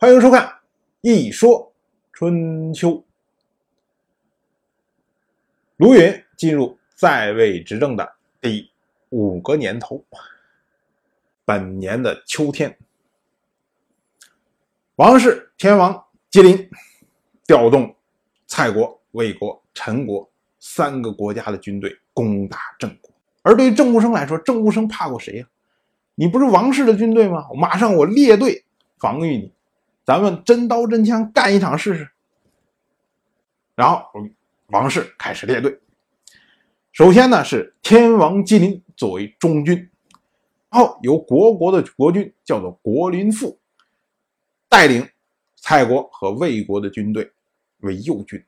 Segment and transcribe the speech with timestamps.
[0.00, 0.46] 欢迎收看
[1.00, 1.72] 《一说
[2.12, 2.90] 春秋》。
[5.76, 8.08] 卢云进入在位执政的
[8.40, 8.70] 第
[9.08, 10.04] 五个年头，
[11.44, 12.78] 本年的秋天，
[14.94, 16.70] 王室天王吉林
[17.44, 17.92] 调动
[18.46, 20.30] 蔡国、魏国、陈国
[20.60, 23.10] 三个国家的军队攻打郑国。
[23.42, 25.46] 而对于郑武生来说，郑武生怕过谁呀？
[26.14, 27.48] 你不是王室的军队吗？
[27.56, 28.64] 马上我列队
[29.00, 29.52] 防御你。
[30.08, 32.10] 咱们真刀真枪干一场试试。
[33.74, 34.02] 然后
[34.68, 35.78] 王室开始列队，
[36.92, 39.90] 首先呢是天王吉林作为中军，
[40.70, 43.60] 然后由国国的国君叫做国林父
[44.66, 45.06] 带领
[45.56, 47.30] 蔡国和魏国的军队
[47.80, 48.42] 为右军。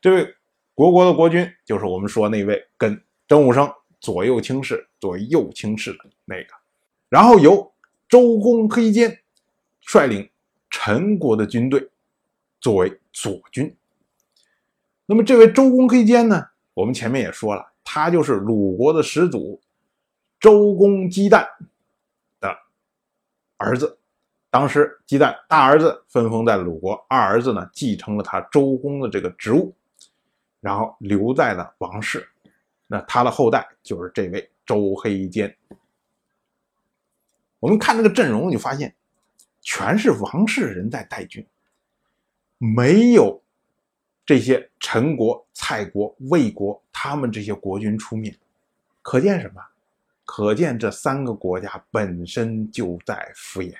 [0.00, 0.36] 这位
[0.72, 6.54] 国国的国君就是我们说那位跟郑武生左右卿士、左右卿士的那个。
[7.08, 7.72] 然后由
[8.08, 9.18] 周公黑肩
[9.80, 10.29] 率领。
[10.70, 11.90] 陈国的军队
[12.60, 13.76] 作为左军，
[15.04, 16.48] 那么这位周公黑肩呢？
[16.74, 19.60] 我们前面也说了，他就是鲁国的始祖
[20.38, 21.46] 周公姬旦
[22.40, 22.56] 的
[23.56, 23.98] 儿子。
[24.48, 29.74] 当时姬旦大儿子分封在鲁国，二儿子呢继承了他周公的这个职务，
[30.60, 32.28] 然后留在了王室。
[32.86, 35.54] 那他的后代就是这位周黑肩。
[37.58, 38.94] 我们看这个阵容，就发现。
[39.62, 41.46] 全是王室人在带军，
[42.56, 43.42] 没有
[44.24, 48.34] 这些陈国、蔡国、魏国他们这些国君出面，
[49.02, 49.62] 可见什么？
[50.24, 53.74] 可见这三个国家本身就在敷衍。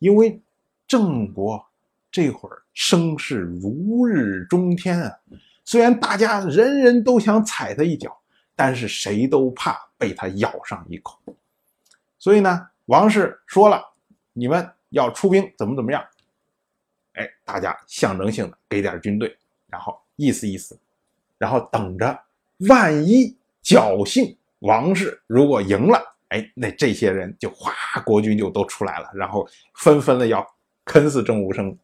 [0.00, 0.40] 因为
[0.86, 1.64] 郑国
[2.10, 5.18] 这会儿声势如日中天啊，
[5.64, 8.20] 虽然大家人人都想踩他一脚，
[8.54, 11.18] 但是谁都怕被他咬上一口。
[12.18, 13.82] 所以呢，王室说了，
[14.34, 14.70] 你们。
[14.90, 16.04] 要出兵怎么怎么样？
[17.14, 20.78] 哎，大家象征性的给点军队，然后意思意思，
[21.38, 22.24] 然后等着，
[22.68, 27.72] 万一侥幸王室如果赢了，哎，那这些人就哗，
[28.04, 30.46] 国军就都出来了，然后纷纷的要
[30.84, 31.76] 坑死郑武生。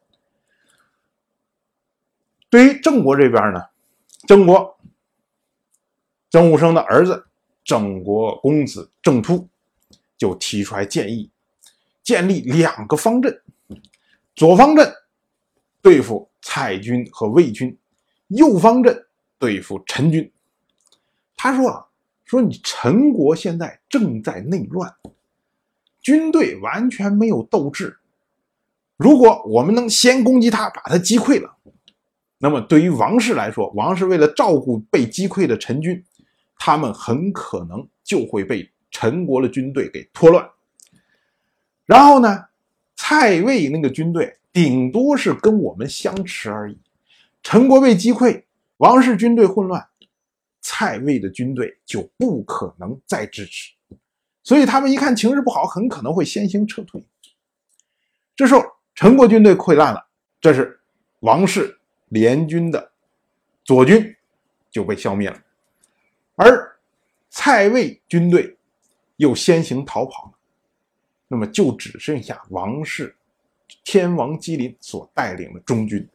[2.49, 3.61] 对于郑国这边呢，
[4.29, 4.79] 郑国
[6.31, 7.27] 郑武生的儿子
[7.65, 9.49] 郑国公子郑突
[10.17, 11.29] 就提出来建议。
[12.07, 13.43] 建立两个方阵，
[14.37, 14.95] 左方阵
[15.83, 17.77] 对付蔡军和魏军，
[18.29, 19.07] 右方阵
[19.41, 20.31] 对付陈军。
[21.37, 21.85] 他说：“啊，
[22.25, 24.95] 说你陈国现在正在内乱，
[26.01, 27.99] 军队完全没有斗志。
[28.97, 31.57] 如果我们能先攻击他，把他击溃了，
[32.39, 36.05] 那么对于王室来说，王室为了照顾被击溃的陈军，
[36.57, 40.49] 他们很可能就会被陈国的军队给拖乱。”
[41.87, 42.47] 然后呢，
[42.97, 46.77] 蔡魏那个军队顶多是跟我们相持而已。
[47.43, 48.43] 陈国被击溃，
[48.79, 49.87] 王室军队混乱，
[50.61, 53.73] 蔡魏的军队就不可能再支持。
[54.43, 57.03] 所以他们一看情势不好，很可能会先行撤退。
[58.35, 58.65] 这时候，
[58.95, 60.07] 陈国军队溃烂了，
[60.41, 60.81] 这是
[61.21, 62.93] 王室联军的
[63.65, 64.17] 左军
[64.71, 65.41] 就被消灭了，
[66.35, 66.77] 而
[67.31, 68.57] 蔡魏军队
[69.17, 70.36] 又先行逃跑了。
[71.29, 73.15] 那么就只剩下王室
[73.85, 76.09] 天王基林所带领的中军，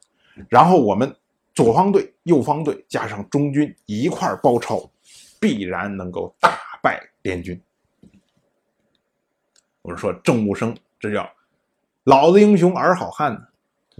[0.47, 1.13] 然后我们
[1.53, 4.89] 左方队、右方队加上中军一块包抄，
[5.39, 7.61] 必然能够大败联军。
[9.81, 11.29] 我们说郑武生，这叫
[12.05, 13.41] 老子英雄儿好汉呢。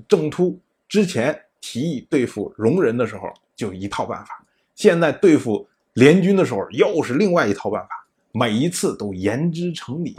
[0.07, 4.45] 郑突之前提议对付戎人的时候就一套办法，
[4.75, 10.15] 现在对付联军的时候又是另外一套办法，每一次都言之成理。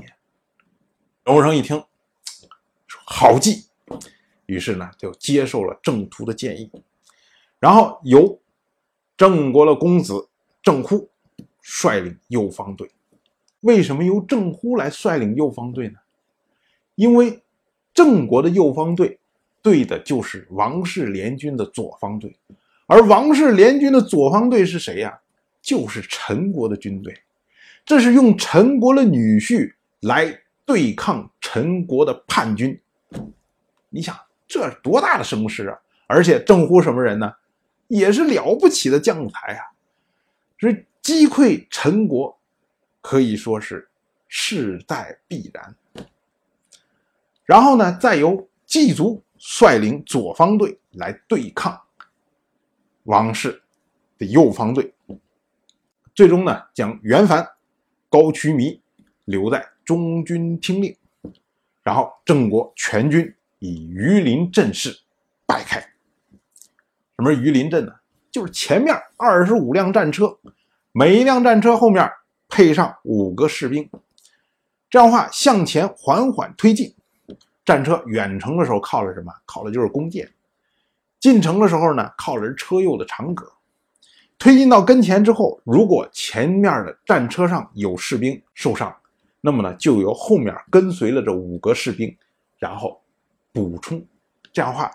[1.24, 1.76] 荣生一听，
[2.88, 3.66] 说好计，
[4.46, 6.68] 于是呢就接受了郑突的建议，
[7.60, 8.40] 然后由
[9.16, 10.28] 郑国的公子
[10.64, 11.08] 郑忽
[11.60, 12.90] 率领右方队。
[13.60, 16.00] 为什么由郑忽来率领右方队呢？
[16.96, 17.40] 因为
[17.94, 19.20] 郑国的右方队
[19.62, 22.36] 对的就是王室联军的左方队，
[22.86, 25.20] 而王室联军的左方队是谁呀？
[25.60, 27.16] 就是陈国的军队，
[27.86, 30.36] 这是用陈国的女婿来。
[30.72, 32.80] 对抗陈国的叛军，
[33.90, 35.78] 你想这多大的声势啊！
[36.06, 37.30] 而且郑乎什么人呢？
[37.88, 39.66] 也是了不起的将才啊！
[40.58, 42.40] 所以击溃陈国
[43.02, 43.86] 可以说是
[44.28, 45.76] 势在必然。
[47.44, 51.78] 然后呢，再由季族率领左方队来对抗
[53.02, 53.62] 王室
[54.16, 54.94] 的右方队，
[56.14, 57.46] 最终呢，将袁凡、
[58.08, 58.80] 高渠弥
[59.26, 59.71] 留在。
[59.84, 60.96] 中军听令，
[61.82, 64.96] 然后郑国全军以鱼鳞阵势
[65.46, 65.80] 摆开。
[65.80, 67.92] 什么是鱼鳞阵呢？
[68.30, 70.38] 就是前面二十五辆战车，
[70.92, 72.10] 每一辆战车后面
[72.48, 73.88] 配上五个士兵，
[74.88, 76.94] 这样的话向前缓缓推进。
[77.64, 79.32] 战车远程的时候靠的什么？
[79.44, 80.28] 靠的就是弓箭。
[81.20, 83.52] 进城的时候呢，靠的是车右的长戈。
[84.38, 88.92] 推进到跟前之后，如果前面的战车上有士兵受伤，
[89.44, 92.16] 那么呢，就由后面跟随了这五个士兵，
[92.58, 93.02] 然后
[93.52, 94.02] 补充。
[94.52, 94.88] 这样的话，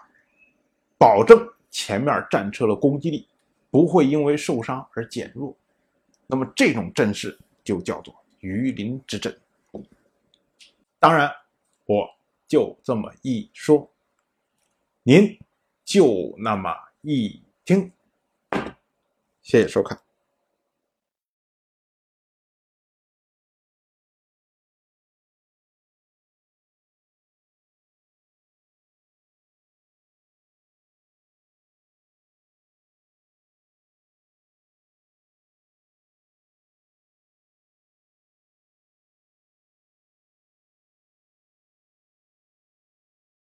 [0.97, 1.37] 保证
[1.69, 3.27] 前面战车的攻击力
[3.69, 5.53] 不会因为受伤而减弱。
[6.25, 9.37] 那么这种阵势就叫做鱼鳞之阵。
[10.97, 11.29] 当然，
[11.85, 12.09] 我
[12.47, 13.91] 就这么一说，
[15.03, 15.37] 您
[15.83, 17.91] 就那么一听。
[19.41, 20.06] 谢谢收看。